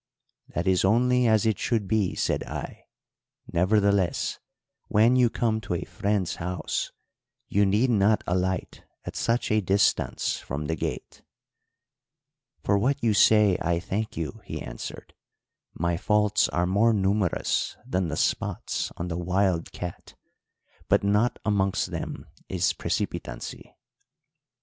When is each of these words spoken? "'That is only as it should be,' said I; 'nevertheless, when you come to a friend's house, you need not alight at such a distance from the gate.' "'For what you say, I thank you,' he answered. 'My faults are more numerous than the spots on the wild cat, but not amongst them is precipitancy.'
"'That 0.55 0.65
is 0.67 0.83
only 0.83 1.27
as 1.27 1.45
it 1.45 1.59
should 1.59 1.87
be,' 1.87 2.15
said 2.15 2.43
I; 2.45 2.85
'nevertheless, 3.53 4.39
when 4.87 5.15
you 5.15 5.29
come 5.29 5.61
to 5.61 5.75
a 5.75 5.83
friend's 5.85 6.37
house, 6.37 6.91
you 7.47 7.67
need 7.67 7.91
not 7.91 8.23
alight 8.25 8.83
at 9.05 9.15
such 9.15 9.51
a 9.51 9.61
distance 9.61 10.39
from 10.39 10.65
the 10.65 10.75
gate.' 10.75 11.21
"'For 12.63 12.79
what 12.79 13.03
you 13.03 13.13
say, 13.13 13.59
I 13.61 13.79
thank 13.79 14.17
you,' 14.17 14.41
he 14.43 14.59
answered. 14.59 15.13
'My 15.75 15.97
faults 15.97 16.49
are 16.49 16.65
more 16.65 16.93
numerous 16.93 17.77
than 17.85 18.07
the 18.07 18.17
spots 18.17 18.91
on 18.97 19.07
the 19.07 19.19
wild 19.19 19.71
cat, 19.71 20.15
but 20.89 21.03
not 21.03 21.37
amongst 21.45 21.91
them 21.91 22.25
is 22.49 22.73
precipitancy.' 22.73 23.71